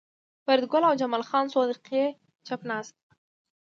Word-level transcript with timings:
فریدګل 0.43 0.83
او 0.89 0.93
جمال 0.99 1.23
خان 1.29 1.45
څو 1.51 1.59
دقیقې 1.69 2.03
چوپ 2.45 2.61
ناست 2.69 2.93
وو 2.97 3.03